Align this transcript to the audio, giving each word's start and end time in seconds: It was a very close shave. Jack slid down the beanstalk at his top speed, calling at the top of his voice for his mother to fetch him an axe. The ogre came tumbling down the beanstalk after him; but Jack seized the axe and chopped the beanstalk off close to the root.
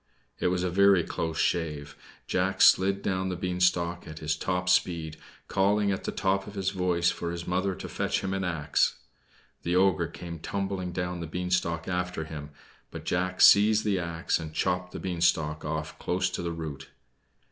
It 0.39 0.47
was 0.47 0.63
a 0.63 0.71
very 0.71 1.03
close 1.03 1.37
shave. 1.37 1.95
Jack 2.25 2.59
slid 2.63 3.03
down 3.03 3.29
the 3.29 3.35
beanstalk 3.35 4.07
at 4.07 4.17
his 4.17 4.35
top 4.35 4.67
speed, 4.67 5.15
calling 5.47 5.91
at 5.91 6.05
the 6.05 6.11
top 6.11 6.47
of 6.47 6.55
his 6.55 6.71
voice 6.71 7.11
for 7.11 7.29
his 7.31 7.45
mother 7.45 7.75
to 7.75 7.87
fetch 7.87 8.21
him 8.21 8.33
an 8.33 8.43
axe. 8.43 8.95
The 9.61 9.75
ogre 9.75 10.07
came 10.07 10.39
tumbling 10.39 10.91
down 10.91 11.19
the 11.19 11.27
beanstalk 11.27 11.87
after 11.87 12.23
him; 12.23 12.49
but 12.89 13.05
Jack 13.05 13.41
seized 13.41 13.85
the 13.85 13.99
axe 13.99 14.39
and 14.39 14.55
chopped 14.55 14.91
the 14.91 14.99
beanstalk 14.99 15.63
off 15.63 15.99
close 15.99 16.31
to 16.31 16.41
the 16.41 16.49
root. 16.51 16.89